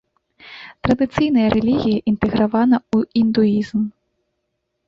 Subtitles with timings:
[0.85, 3.79] Традыцыйная рэлігія інтэгравана ў індуізм.